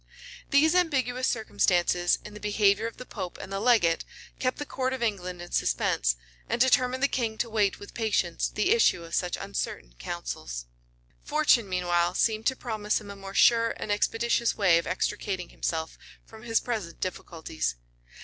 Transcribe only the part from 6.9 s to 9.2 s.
the king to wait with patience the issue of